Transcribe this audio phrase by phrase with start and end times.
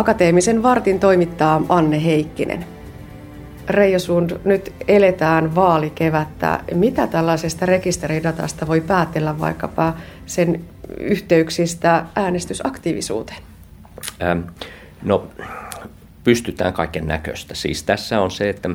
[0.00, 2.64] Akateemisen vartin toimittaa Anne Heikkinen.
[3.68, 6.60] Reijo Sund, nyt eletään vaalikevättä.
[6.74, 9.94] Mitä tällaisesta rekisteridatasta voi päätellä vaikkapa
[10.26, 10.64] sen
[11.00, 13.38] yhteyksistä äänestysaktiivisuuteen?
[14.22, 14.40] Ähm,
[15.02, 15.26] no,
[16.24, 17.54] pystytään kaiken näköistä.
[17.54, 18.70] Siis tässä on se, että,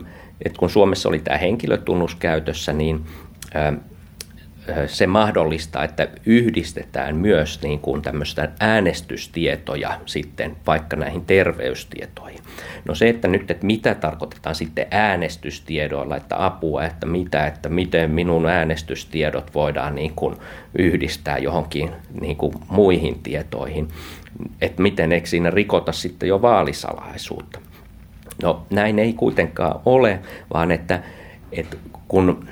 [0.46, 3.06] että kun Suomessa oli tämä henkilötunnus käytössä, niin
[3.56, 3.76] ähm,
[4.88, 12.40] se mahdollistaa, että yhdistetään myös niin kuin tämmöistä äänestystietoja sitten vaikka näihin terveystietoihin.
[12.86, 18.12] No se, että nyt, että mitä tarkoitetaan sitten äänestystiedoilla, että apua, että mitä, että miten
[18.12, 20.36] minun äänestystiedot voidaan niin kuin
[20.78, 23.88] yhdistää johonkin niin kuin muihin tietoihin,
[24.62, 27.60] että miten eikö siinä rikota sitten jo vaalisalaisuutta.
[28.44, 30.20] No näin ei kuitenkaan ole,
[30.54, 31.04] vaan että,
[31.52, 32.48] että kun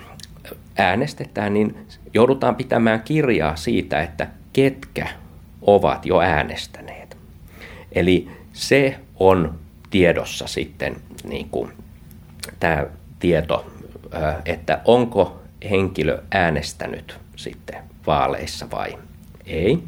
[0.77, 1.77] äänestetään, niin
[2.14, 5.08] joudutaan pitämään kirjaa siitä, että ketkä
[5.62, 7.18] ovat jo äänestäneet.
[7.92, 11.72] Eli se on tiedossa sitten niin kuin,
[12.60, 12.86] tämä
[13.20, 13.72] tieto,
[14.46, 18.98] että onko henkilö äänestänyt sitten vaaleissa vai
[19.46, 19.84] ei.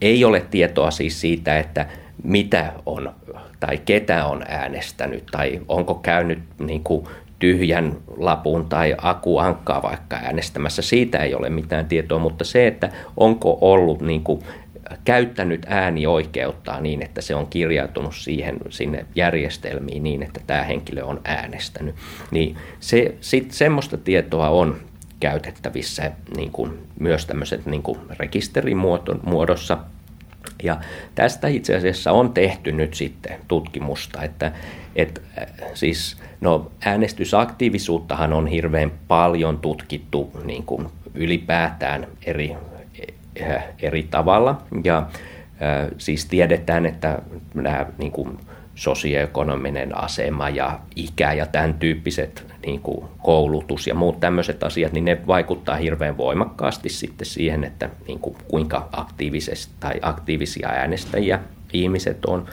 [0.00, 1.86] Ei ole tietoa siis siitä, että
[2.24, 3.14] mitä on
[3.60, 7.06] tai ketä on äänestänyt tai onko käynyt niin kuin
[7.42, 13.58] tyhjän lapun tai akuankkaa vaikka äänestämässä, siitä ei ole mitään tietoa, mutta se, että onko
[13.60, 14.42] ollut niin kuin
[15.04, 21.20] käyttänyt äänioikeuttaa niin, että se on kirjautunut siihen sinne järjestelmiin niin, että tämä henkilö on
[21.24, 21.94] äänestänyt,
[22.30, 24.76] niin se, sit, semmoista tietoa on
[25.20, 27.82] käytettävissä niin kuin myös tämmöiset niin
[28.18, 29.78] rekisterimuodossa.
[30.62, 30.80] Ja
[31.14, 34.52] tästä itse asiassa on tehty nyt sitten tutkimusta, että,
[34.96, 35.20] että
[35.74, 42.56] siis No äänestysaktiivisuuttahan on hirveän paljon tutkittu niin kuin ylipäätään eri,
[43.36, 44.62] eh, eri tavalla.
[44.84, 47.18] Ja äh, siis tiedetään, että
[47.54, 48.38] nämä niin kuin
[48.74, 55.04] sosioekonominen asema ja ikä ja tämän tyyppiset niin kuin koulutus ja muut tämmöiset asiat, niin
[55.04, 61.40] ne vaikuttaa hirveän voimakkaasti sitten siihen, että niin kuin kuinka aktiivisesti tai aktiivisia äänestäjiä
[61.72, 62.46] ihmiset on.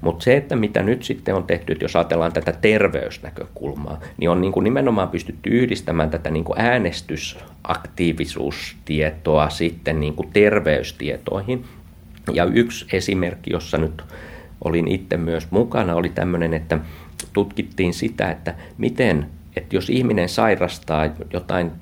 [0.00, 4.40] Mutta se, että mitä nyt sitten on tehty, että jos ajatellaan tätä terveysnäkökulmaa, niin on
[4.40, 11.64] niin kuin nimenomaan pystytty yhdistämään tätä niin kuin äänestysaktiivisuustietoa sitten niin kuin terveystietoihin.
[12.32, 14.02] Ja yksi esimerkki, jossa nyt
[14.68, 16.78] olin itse myös mukana, oli tämmöinen, että
[17.32, 21.72] tutkittiin sitä, että miten, että jos ihminen sairastaa jotain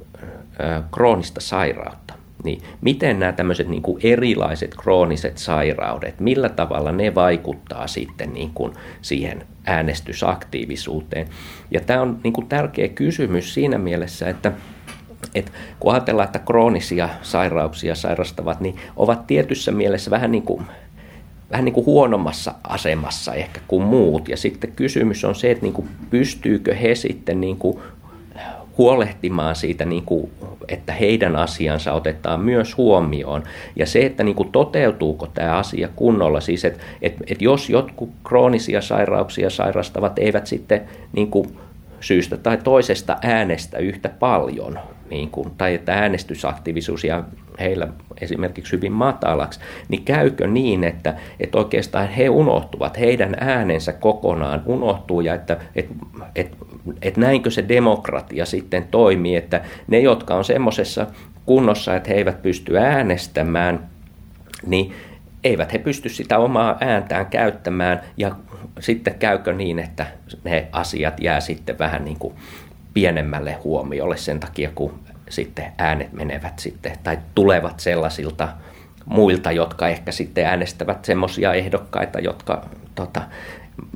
[0.93, 2.15] kroonista sairautta,
[2.45, 8.51] niin miten nämä tämmöiset niin kuin erilaiset krooniset sairaudet, millä tavalla ne vaikuttaa sitten niin
[8.55, 8.73] kuin
[9.03, 11.29] siihen äänestysaktiivisuuteen.
[11.71, 14.53] Ja tämä on niin kuin tärkeä kysymys siinä mielessä, että
[15.35, 20.63] et kun ajatellaan, että kroonisia sairauksia sairastavat, niin ovat tietyssä mielessä vähän niin kuin
[21.51, 24.29] vähän niin kuin huonommassa asemassa ehkä kuin muut.
[24.29, 27.79] Ja sitten kysymys on se, että niin kuin pystyykö he sitten niin kuin
[28.79, 30.31] huolehtimaan siitä, niin kuin,
[30.69, 33.43] että heidän asiansa otetaan myös huomioon.
[33.77, 38.11] Ja se, että niin kuin, toteutuuko tämä asia kunnolla, siis että että että jos jotkut
[38.25, 40.81] kroonisia sairauksia sairastavat eivät sitten
[41.13, 41.59] niin kuin,
[42.01, 44.79] syystä tai toisesta äänestä yhtä paljon,
[45.11, 47.25] niin kuin, tai että äänestysaktiivisuus ja
[47.61, 47.89] heillä
[48.21, 55.21] esimerkiksi hyvin matalaksi, niin käykö niin, että, että oikeastaan he unohtuvat, heidän äänensä kokonaan unohtuu
[55.21, 55.95] ja että, että,
[56.35, 56.57] että,
[57.03, 61.07] että näinkö se demokratia sitten toimii, että ne, jotka on semmoisessa
[61.47, 63.89] kunnossa, että he eivät pysty äänestämään,
[64.67, 64.93] niin
[65.45, 68.37] eivät he pysty sitä omaa ääntään käyttämään ja
[68.81, 70.07] sitten käykö niin, että
[70.45, 72.35] ne asiat jää sitten vähän niin kuin
[72.97, 78.49] pienemmälle huomiolle sen takia, kun sitten äänet menevät sitten tai tulevat sellaisilta
[79.05, 83.23] muilta, jotka ehkä sitten äänestävät semmoisia ehdokkaita, jotka tota,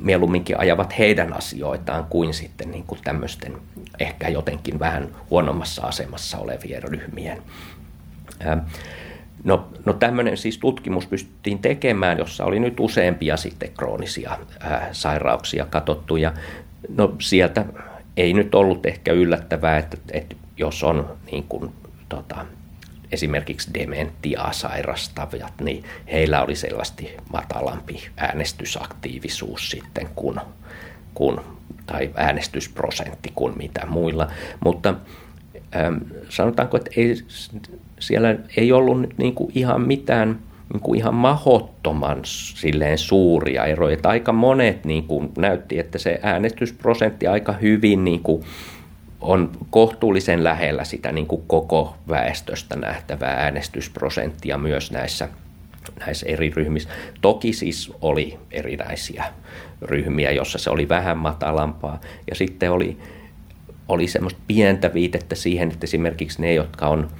[0.00, 3.56] mieluumminkin ajavat heidän asioitaan kuin sitten niin kuin tämmöisten
[4.00, 7.42] ehkä jotenkin vähän huonommassa asemassa olevien ryhmien.
[9.44, 15.66] No, no tämmöinen siis tutkimus pystyttiin tekemään, jossa oli nyt useampia sitten kroonisia ää, sairauksia
[15.66, 16.32] katsottu ja
[16.96, 17.64] no sieltä
[18.20, 21.72] ei nyt ollut ehkä yllättävää, että, että jos on niin kuin,
[22.08, 22.46] tota,
[23.12, 30.40] esimerkiksi dementiaa sairastavia, niin heillä oli selvästi matalampi äänestysaktiivisuus sitten kuin,
[31.14, 31.40] kuin
[31.86, 34.28] tai äänestysprosentti kuin mitä muilla.
[34.64, 34.94] Mutta
[35.76, 35.96] ähm,
[36.28, 37.14] sanotaanko, että ei,
[38.00, 40.38] siellä ei ollut nyt niin kuin ihan mitään
[40.72, 43.94] niin kuin ihan mahottoman silleen suuria eroja.
[43.94, 48.44] Että aika monet niin kuin näytti, että se äänestysprosentti aika hyvin niin kuin
[49.20, 55.28] on kohtuullisen lähellä sitä niin kuin koko väestöstä nähtävää äänestysprosenttia myös näissä
[56.06, 56.88] näissä eri ryhmissä.
[57.20, 59.24] Toki siis oli erinäisiä
[59.82, 62.00] ryhmiä, jossa se oli vähän matalampaa.
[62.30, 62.96] Ja sitten oli,
[63.88, 67.10] oli semmoista pientä viitettä siihen, että esimerkiksi ne, jotka on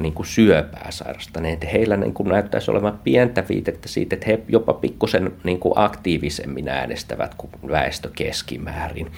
[0.00, 1.72] niin kuin syöpää sairastaneet.
[1.72, 6.68] Heillä niin kuin näyttäisi olevan pientä viitettä siitä, että he jopa pikkusen niin kuin aktiivisemmin
[6.68, 9.12] äänestävät kuin väestö keskimäärin.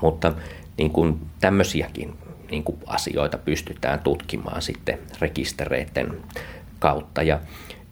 [0.00, 0.32] Mutta
[0.78, 2.14] niin kuin tämmöisiäkin
[2.50, 6.22] niin kuin asioita pystytään tutkimaan sitten rekistereiden
[6.78, 7.22] kautta.
[7.22, 7.40] Ja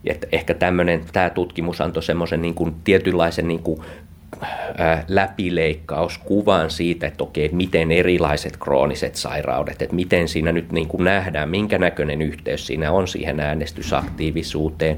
[0.07, 3.81] että ehkä tämmöinen, tämä tutkimus antoi semmoisen niin kuin tietynlaisen niin kuin
[5.09, 11.49] läpileikkauskuvan siitä, että okei, miten erilaiset krooniset sairaudet, että miten siinä nyt niin kuin nähdään,
[11.49, 14.97] minkä näköinen yhteys siinä on siihen äänestysaktiivisuuteen.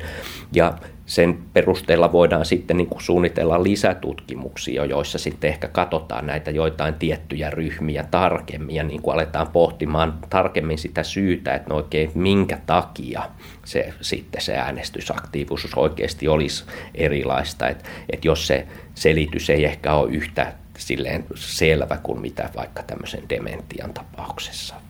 [0.52, 0.74] Ja
[1.06, 7.50] sen perusteella voidaan sitten niin kuin suunnitella lisätutkimuksia, joissa sitten ehkä katsotaan näitä joitain tiettyjä
[7.50, 13.22] ryhmiä tarkemmin ja niin kuin aletaan pohtimaan tarkemmin sitä syytä, että no oikein minkä takia
[13.64, 16.64] se, sitten se äänestysaktiivisuus oikeasti olisi
[16.94, 22.82] erilaista, että, että jos se selitys ei ehkä ole yhtä silleen selvä kuin mitä vaikka
[22.82, 24.85] tämmöisen dementian tapauksessa.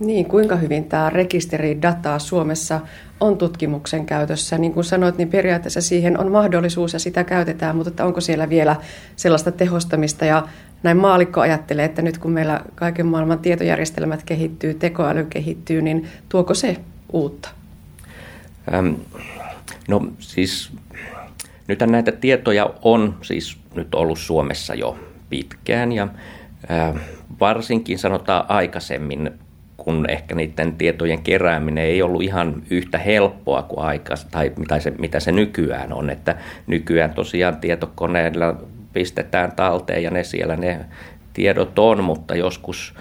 [0.00, 2.80] Niin, kuinka hyvin tämä rekisteridataa Suomessa
[3.20, 4.58] on tutkimuksen käytössä?
[4.58, 8.48] Niin kuin sanoit, niin periaatteessa siihen on mahdollisuus ja sitä käytetään, mutta että onko siellä
[8.48, 8.76] vielä
[9.16, 10.48] sellaista tehostamista ja
[10.82, 16.54] näin maalikko ajattelee, että nyt kun meillä kaiken maailman tietojärjestelmät kehittyy, tekoäly kehittyy, niin tuoko
[16.54, 16.76] se
[17.12, 17.48] uutta?
[18.74, 18.94] Ähm,
[19.88, 20.72] no siis
[21.68, 24.98] nyt näitä tietoja on siis nyt ollut Suomessa jo
[25.30, 26.08] pitkään ja
[26.70, 27.00] äh,
[27.40, 29.30] varsinkin sanotaan aikaisemmin
[29.86, 34.92] kun ehkä niiden tietojen kerääminen ei ollut ihan yhtä helppoa kuin aika, tai mitä se,
[34.98, 36.10] mitä se nykyään on.
[36.10, 36.36] Että
[36.66, 38.56] nykyään tosiaan tietokoneella
[38.92, 40.80] pistetään talteen ja ne siellä ne
[41.32, 42.94] tiedot on, mutta joskus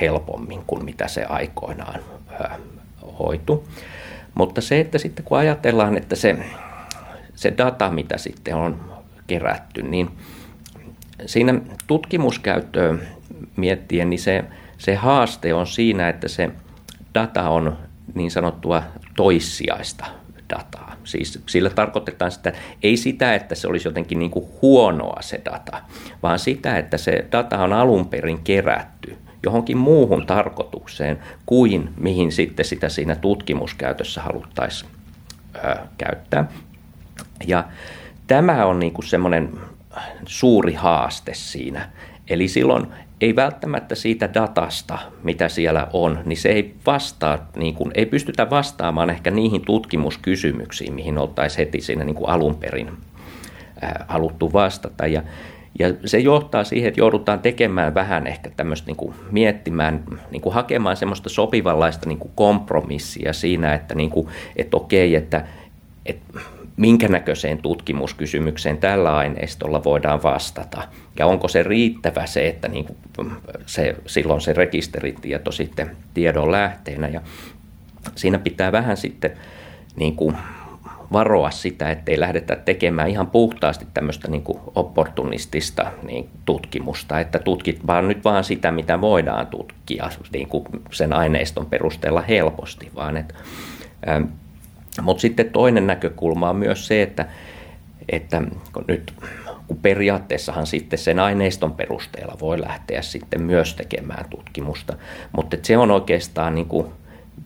[0.00, 2.00] helpommin kuin mitä se aikoinaan
[3.18, 3.68] hoitu.
[4.34, 6.36] Mutta se, että sitten kun ajatellaan, että se,
[7.34, 8.92] se data, mitä sitten on
[9.26, 10.10] kerätty, niin
[11.26, 13.08] siinä tutkimuskäyttöön
[13.56, 14.44] miettien, niin se,
[14.78, 16.50] se haaste on siinä, että se
[17.14, 17.78] data on
[18.14, 18.82] niin sanottua
[19.16, 20.06] toissijaista
[20.50, 20.95] dataa.
[21.06, 25.82] Siis sillä tarkoitetaan sitä, ei sitä, että se olisi jotenkin niin kuin huonoa se data,
[26.22, 32.64] vaan sitä, että se data on alun perin kerätty johonkin muuhun tarkoitukseen kuin mihin sitten
[32.64, 34.90] sitä siinä tutkimuskäytössä haluttaisiin
[35.98, 36.48] käyttää.
[37.46, 37.64] Ja
[38.26, 39.52] tämä on niin kuin semmoinen
[40.26, 41.88] suuri haaste siinä.
[42.28, 42.86] Eli silloin
[43.20, 48.50] ei välttämättä siitä datasta, mitä siellä on, niin se ei vastaa, niin kuin, ei pystytä
[48.50, 52.92] vastaamaan ehkä niihin tutkimuskysymyksiin, mihin oltaisiin heti siinä niin kuin alun perin
[53.82, 55.06] ää, haluttu vastata.
[55.06, 55.22] Ja,
[55.78, 60.54] ja se johtaa siihen, että joudutaan tekemään vähän ehkä tämmöistä niin kuin miettimään, niin kuin
[60.54, 65.44] hakemaan semmoista sopivanlaista niin kuin kompromissia siinä, että, niin kuin, että okei, että,
[66.06, 66.40] että
[66.76, 70.88] minkä näköiseen tutkimuskysymykseen tällä aineistolla voidaan vastata.
[71.18, 72.84] Ja onko se riittävä se, että niin
[73.16, 73.32] kuin
[73.66, 77.08] se, silloin se rekisteritieto sitten tiedon lähteenä.
[77.08, 77.20] Ja
[78.14, 79.30] siinä pitää vähän sitten
[79.96, 80.36] niin kuin
[81.12, 87.86] varoa sitä, ettei lähdetä tekemään ihan puhtaasti tämmöistä niin kuin opportunistista niin tutkimusta, että tutkit
[87.86, 93.34] vaan nyt vaan sitä, mitä voidaan tutkia niin kuin sen aineiston perusteella helposti, vaan että,
[95.02, 97.26] mutta sitten toinen näkökulma on myös se, että,
[98.08, 99.12] että kun nyt
[99.66, 104.96] kun periaatteessahan sitten sen aineiston perusteella voi lähteä sitten myös tekemään tutkimusta,
[105.36, 106.86] mutta se on oikeastaan niin kuin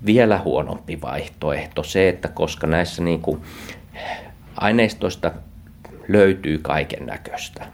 [0.06, 3.42] vielä huonompi vaihtoehto se, että koska näissä niin kuin
[4.56, 5.32] aineistoista
[6.08, 7.66] löytyy kaiken näköistä.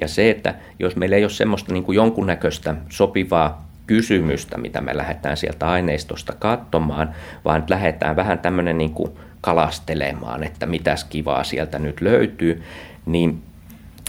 [0.00, 4.96] Ja se, että jos meillä ei ole semmoista niin kuin jonkunnäköistä sopivaa kysymystä, mitä me
[4.96, 7.14] lähdetään sieltä aineistosta katsomaan,
[7.44, 9.10] vaan lähdetään vähän tämmöinen niin kuin
[9.40, 12.62] kalastelemaan, että mitäs kivaa sieltä nyt löytyy,
[13.06, 13.42] niin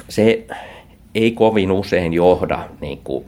[0.10, 0.46] se
[1.16, 3.26] ei kovin usein johda niin kuin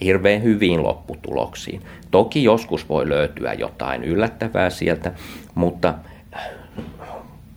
[0.00, 1.82] hirveän hyviin lopputuloksiin.
[2.10, 5.12] Toki joskus voi löytyä jotain yllättävää sieltä,
[5.54, 5.94] mutta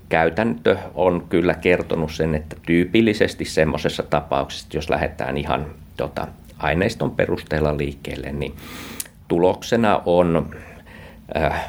[0.10, 5.66] käytäntö on kyllä kertonut sen, että tyypillisesti semmoisessa tapauksessa, jos lähdetään ihan
[5.98, 6.28] tota,
[6.60, 8.54] aineiston perusteella liikkeelle, niin
[9.28, 10.56] tuloksena on
[11.38, 11.66] äh,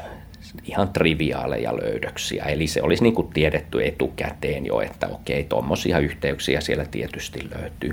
[0.65, 2.45] ihan triviaaleja löydöksiä.
[2.45, 7.93] Eli se olisi niin kuin tiedetty etukäteen jo, että okei, tuommoisia yhteyksiä siellä tietysti löytyy.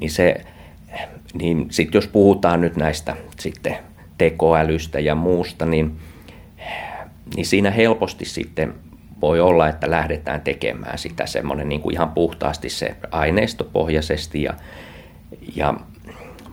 [0.00, 0.44] Niin se,
[1.34, 3.76] niin sitten jos puhutaan nyt näistä sitten
[4.18, 5.98] tekoälystä ja muusta, niin,
[7.36, 8.74] niin siinä helposti sitten
[9.20, 14.54] voi olla, että lähdetään tekemään sitä semmoinen niin kuin ihan puhtaasti se aineistopohjaisesti ja,
[15.56, 15.74] ja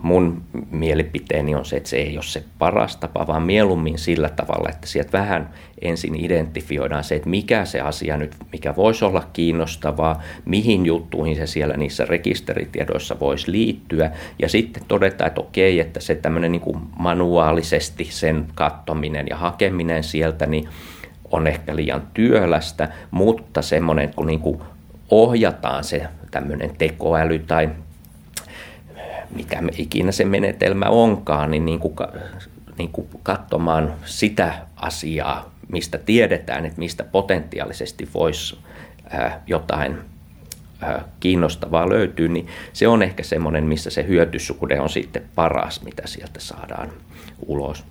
[0.02, 4.70] mun mielipiteeni on se, että se ei ole se paras tapa, vaan mieluummin sillä tavalla,
[4.70, 5.50] että sieltä vähän
[5.82, 11.48] ensin identifioidaan se, että mikä se asia nyt, mikä voisi olla kiinnostavaa, mihin juttuihin se
[11.48, 16.78] siellä niissä rekisteritiedoissa voisi liittyä, ja sitten todetaan, että okei, että se tämmöinen niin kuin
[17.00, 20.70] manuaalisesti sen kattominen ja hakeminen sieltä, niin
[21.32, 24.62] on ehkä liian työlästä, mutta semmoinen, kun niin kuin
[25.12, 27.70] ohjataan se tämmöinen tekoäly tai
[29.36, 31.96] mikä ikinä se menetelmä onkaan, niin, niin kuin,
[32.78, 38.58] niin kuin katsomaan sitä asiaa, mistä tiedetään, että mistä potentiaalisesti voisi
[39.48, 39.98] jotain
[41.20, 46.40] kiinnostavaa löytyy, niin se on ehkä semmoinen, missä se hyötysuhde on sitten paras, mitä sieltä
[46.40, 46.92] saadaan
[47.46, 47.84] ulos.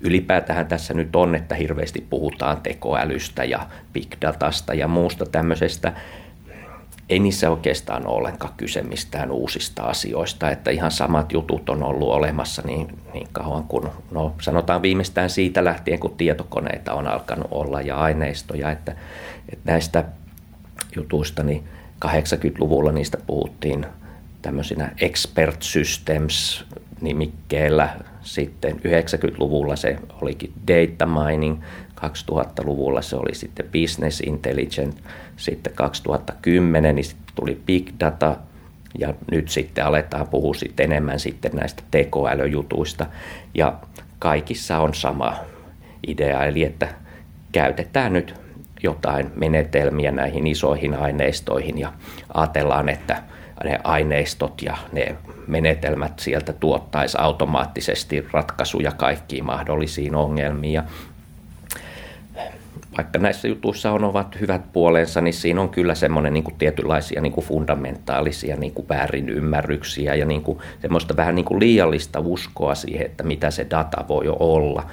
[0.00, 5.92] Ylipäätään tässä nyt on, että hirveästi puhutaan tekoälystä ja big datasta ja muusta tämmöisestä
[7.08, 12.08] ei niissä oikeastaan ole ollenkaan kyse mistään uusista asioista, että ihan samat jutut on ollut
[12.08, 17.80] olemassa niin, niin kauan kuin, no sanotaan viimeistään siitä lähtien, kun tietokoneita on alkanut olla
[17.80, 18.96] ja aineistoja, että,
[19.52, 20.04] että näistä
[20.96, 21.64] jutuista niin
[22.06, 23.86] 80-luvulla niistä puhuttiin
[24.42, 26.64] tämmöisinä expert systems
[27.00, 27.88] nimikkeellä,
[28.22, 31.62] sitten 90-luvulla se olikin data mining,
[32.04, 34.98] 2000-luvulla se oli sitten business intelligence,
[35.36, 38.36] sitten 2010 niin sitten tuli big data
[38.98, 43.06] ja nyt sitten aletaan puhua sitten enemmän sitten näistä tekoälyjutuista
[43.54, 43.74] ja
[44.18, 45.36] kaikissa on sama
[46.06, 46.88] idea, eli että
[47.52, 48.34] käytetään nyt
[48.82, 51.92] jotain menetelmiä näihin isoihin aineistoihin ja
[52.34, 53.22] ajatellaan, että
[53.64, 60.72] ne aineistot ja ne menetelmät sieltä tuottaisi automaattisesti ratkaisuja kaikkiin mahdollisiin ongelmiin.
[60.72, 60.84] Ja
[62.98, 67.32] vaikka näissä jutuissa on ovat hyvät puolensa, niin siinä on kyllä semmoinen niin tietynlaisia niin
[67.32, 73.06] kuin fundamentaalisia niin kuin väärinymmärryksiä ja niin kuin semmoista vähän niin kuin liiallista uskoa siihen,
[73.06, 74.86] että mitä se data voi olla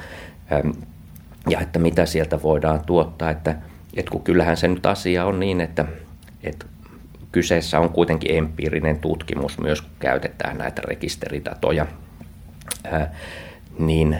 [1.49, 3.29] ja että mitä sieltä voidaan tuottaa.
[3.29, 3.55] Että,
[3.95, 5.85] että kun kyllähän se nyt asia on niin, että,
[6.43, 6.65] että
[7.31, 11.85] kyseessä on kuitenkin empiirinen tutkimus myös, kun käytetään näitä rekisteridatoja,
[13.79, 14.17] niin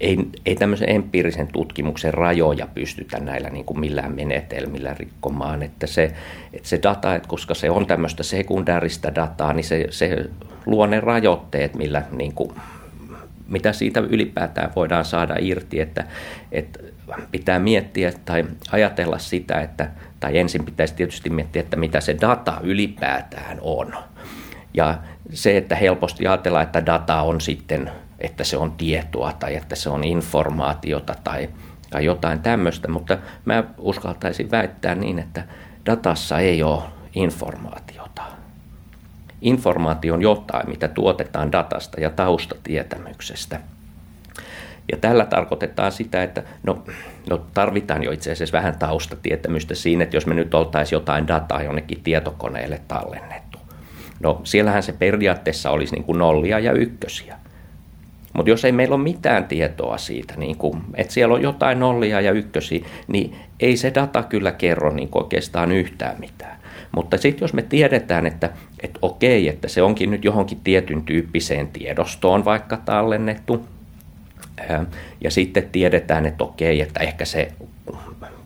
[0.00, 5.62] ei, ei tämmöisen empiirisen tutkimuksen rajoja pystytä näillä niin kuin millään menetelmillä rikkomaan.
[5.62, 6.12] Että se,
[6.52, 10.24] että se data, että koska se on tämmöistä sekundääristä dataa, niin se, se
[10.66, 12.52] luo ne rajoitteet, millä niin kuin,
[13.48, 16.04] mitä siitä ylipäätään voidaan saada irti, että,
[16.52, 16.78] että
[17.30, 19.90] pitää miettiä tai ajatella sitä, että,
[20.20, 23.94] tai ensin pitäisi tietysti miettiä, että mitä se data ylipäätään on.
[24.74, 24.98] Ja
[25.32, 27.90] se, että helposti ajatellaan, että data on sitten
[28.20, 31.48] että se on tietoa tai että se on informaatiota tai,
[31.90, 35.44] tai jotain tämmöistä, mutta mä uskaltaisin väittää niin, että
[35.86, 36.82] datassa ei ole
[37.14, 38.22] informaatiota.
[39.40, 43.60] Informaatio on jotain, mitä tuotetaan datasta ja taustatietämyksestä.
[44.92, 46.84] Ja tällä tarkoitetaan sitä, että no,
[47.30, 51.62] no tarvitaan jo itse asiassa vähän taustatietämystä siinä, että jos me nyt oltaisiin jotain dataa
[51.62, 53.58] jonnekin tietokoneelle tallennettu.
[54.20, 57.38] No siellähän se periaatteessa olisi niin kuin nollia ja ykkösiä.
[58.32, 62.20] Mutta jos ei meillä ole mitään tietoa siitä, niin kun, että siellä on jotain nollia
[62.20, 66.60] ja ykkösiä, niin ei se data kyllä kerro niin oikeastaan yhtään mitään.
[66.96, 68.50] Mutta sitten jos me tiedetään, että,
[68.82, 73.66] että okei, että se onkin nyt johonkin tietyn tyyppiseen tiedostoon vaikka tallennettu,
[75.20, 77.52] ja sitten tiedetään, että okei, että ehkä se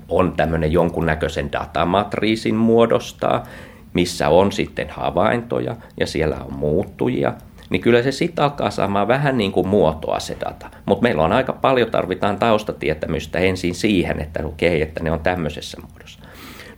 [0.09, 3.47] on tämmöinen jonkunnäköisen datamatriisin muodostaa,
[3.95, 7.33] missä on sitten havaintoja ja siellä on muuttujia,
[7.75, 10.71] niin kyllä se sitten alkaa saamaan vähän niin kuin muotoa se data.
[10.87, 15.81] Mutta meillä on aika paljon, tarvitaan taustatietämystä ensin siihen, että okei, että ne on tämmöisessä
[15.89, 16.21] muodossa.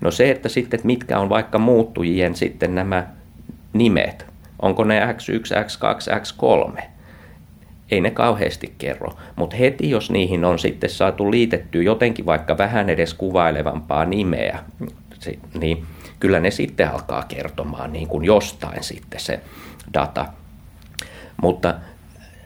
[0.01, 3.07] No se, että sitten, että mitkä on vaikka muuttujien sitten nämä
[3.73, 4.27] nimet,
[4.63, 6.83] onko ne X1, X2, X3,
[7.91, 12.91] ei ne kauheasti kerro, mutta heti jos niihin on sitten saatu liitettyä jotenkin vaikka vähän
[12.91, 14.59] edes kuvailevampaa nimeä,
[15.59, 15.87] niin
[16.21, 19.41] kyllä ne sitten alkaa kertomaan niin kuin jostain sitten se
[19.95, 20.27] data.
[21.43, 21.75] Mutta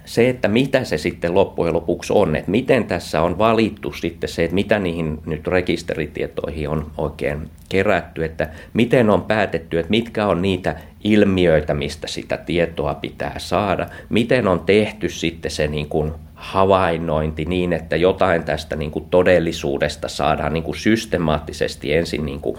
[0.04, 4.44] se, että mitä se sitten loppujen lopuksi on, että miten tässä on valittu sitten se,
[4.44, 10.42] että mitä niihin nyt rekisteritietoihin on oikein kerätty, että miten on päätetty, että mitkä on
[10.42, 17.44] niitä ilmiöitä, mistä sitä tietoa pitää saada, miten on tehty sitten se niin kuin havainnointi
[17.44, 22.56] niin, että jotain tästä niin kuin todellisuudesta saadaan niin kuin systemaattisesti ensin niin kuin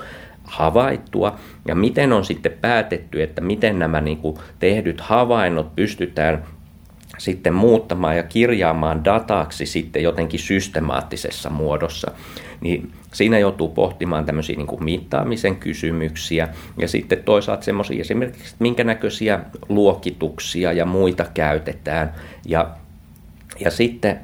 [0.51, 1.35] havaittua
[1.67, 6.43] ja miten on sitten päätetty, että miten nämä niin kuin tehdyt havainnot pystytään
[7.17, 12.11] sitten muuttamaan ja kirjaamaan dataksi sitten jotenkin systemaattisessa muodossa,
[12.61, 18.55] niin siinä joutuu pohtimaan tämmöisiä niin kuin mittaamisen kysymyksiä ja sitten toisaalta semmoisia esimerkiksi, että
[18.59, 19.39] minkä näköisiä
[19.69, 22.13] luokituksia ja muita käytetään.
[22.45, 22.69] Ja,
[23.59, 24.19] ja sitten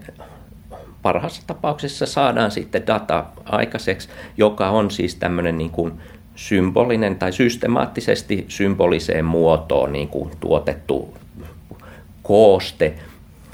[1.02, 5.94] parhaassa tapauksessa saadaan sitten data aikaiseksi, joka on siis tämmöinen niin kuin
[6.38, 11.18] symbolinen tai systemaattisesti symboliseen muotoon niin kuin tuotettu
[12.24, 12.94] kooste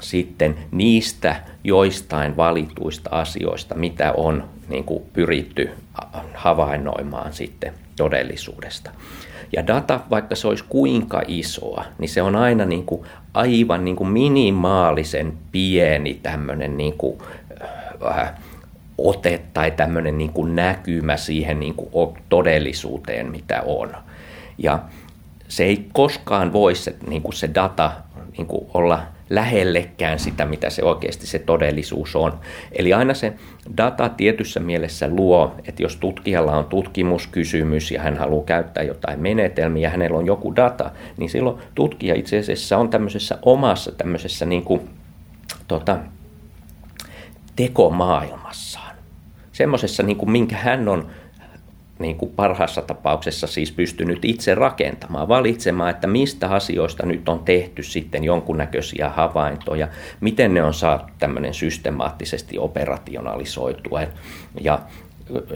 [0.00, 5.70] sitten niistä joistain valituista asioista, mitä on niin kuin pyritty
[6.34, 8.90] havainnoimaan sitten todellisuudesta.
[9.52, 13.96] Ja data, vaikka se olisi kuinka isoa, niin se on aina niin kuin aivan niin
[13.96, 17.18] kuin minimaalisen pieni tämmöinen niin kuin,
[18.06, 18.32] äh,
[18.98, 23.96] ote tai tämmöinen niin kuin näkymä siihen niin kuin todellisuuteen, mitä on.
[24.58, 24.78] Ja
[25.48, 27.92] se ei koskaan voi se, niin kuin se data
[28.38, 32.38] niin kuin olla lähellekään sitä, mitä se oikeasti se todellisuus on.
[32.72, 33.32] Eli aina se
[33.76, 39.82] data tietyssä mielessä luo, että jos tutkijalla on tutkimuskysymys ja hän haluaa käyttää jotain menetelmiä
[39.82, 44.62] ja hänellä on joku data, niin silloin tutkija itse asiassa on tämmöisessä omassa tämmöisessä niin
[44.62, 44.90] kuin,
[45.68, 45.98] tota,
[47.56, 48.83] tekomaailmassaan.
[49.54, 51.10] Semmoisessa, niin kuin, minkä hän on
[51.98, 57.82] niin kuin parhaassa tapauksessa siis pystynyt itse rakentamaan, valitsemaan, että mistä asioista nyt on tehty
[57.82, 59.88] sitten jonkunnäköisiä havaintoja,
[60.20, 64.00] miten ne on saatu tämmöinen systemaattisesti operationalisoitua
[64.60, 64.78] ja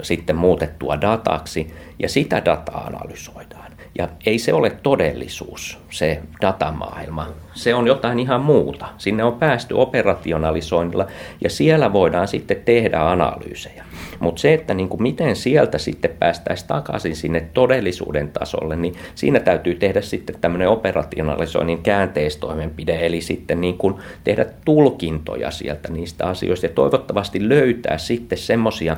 [0.02, 3.67] sitten muutettua dataksi, ja sitä dataa analysoidaan.
[3.98, 7.26] Ja ei se ole todellisuus, se datamaailma.
[7.54, 8.88] Se on jotain ihan muuta.
[8.98, 11.06] Sinne on päästy operationalisoinnilla,
[11.44, 13.84] ja siellä voidaan sitten tehdä analyysejä.
[14.20, 19.40] Mutta se, että niin kuin miten sieltä sitten päästäisiin takaisin sinne todellisuuden tasolle, niin siinä
[19.40, 26.66] täytyy tehdä sitten tämmöinen operationalisoinnin käänteistoimenpide, eli sitten niin kuin tehdä tulkintoja sieltä niistä asioista
[26.66, 28.96] ja toivottavasti löytää sitten semmoisia,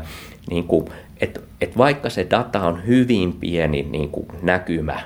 [0.50, 0.64] niin
[1.20, 5.00] että, että vaikka se data on hyvin pieni niin kuin näkymä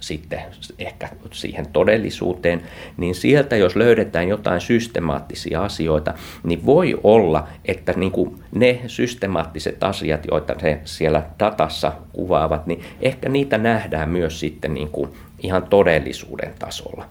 [0.00, 0.42] sitten
[0.78, 2.62] ehkä siihen todellisuuteen,
[2.96, 9.84] niin sieltä jos löydetään jotain systemaattisia asioita, niin voi olla, että niin kuin ne systemaattiset
[9.84, 15.10] asiat, joita he siellä datassa kuvaavat, niin ehkä niitä nähdään myös sitten niin kuin
[15.42, 17.04] ihan todellisuuden tasolla.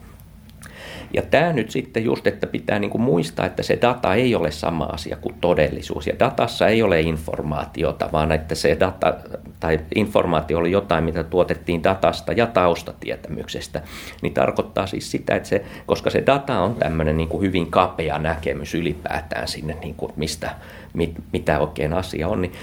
[1.15, 4.51] Ja tämä nyt sitten just, että pitää niin kuin muistaa, että se data ei ole
[4.51, 6.07] sama asia kuin todellisuus.
[6.07, 9.13] Ja datassa ei ole informaatiota, vaan että se data
[9.59, 13.81] tai informaatio oli jotain, mitä tuotettiin datasta ja taustatietämyksestä.
[14.21, 18.19] Niin tarkoittaa siis sitä, että se, koska se data on tämmöinen niin kuin hyvin kapea
[18.19, 20.55] näkemys ylipäätään sinne, niin kuin mistä,
[20.93, 22.53] mit, mitä oikein asia on, niin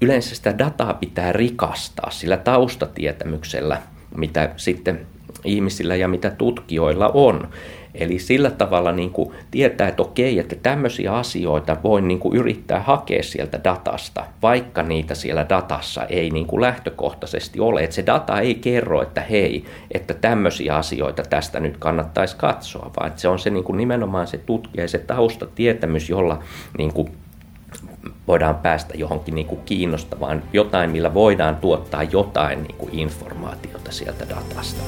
[0.00, 3.82] yleensä sitä dataa pitää rikastaa sillä taustatietämyksellä,
[4.16, 5.06] mitä sitten
[5.44, 7.48] ihmisillä ja mitä tutkijoilla on.
[7.94, 12.80] Eli sillä tavalla niin kuin tietää, että okei, että tämmöisiä asioita voi niin kuin yrittää
[12.80, 17.84] hakea sieltä datasta, vaikka niitä siellä datassa ei niin kuin lähtökohtaisesti ole.
[17.84, 23.08] Että se data ei kerro, että hei, että tämmöisiä asioita tästä nyt kannattaisi katsoa, vaan
[23.08, 26.42] että se on se niin kuin nimenomaan se tutkija ja se taustatietämys, jolla
[26.78, 27.10] niin kuin
[28.28, 34.26] voidaan päästä johonkin niin kuin kiinnostavaan, jotain, millä voidaan tuottaa jotain niin kuin informaatiota sieltä
[34.28, 34.82] datasta.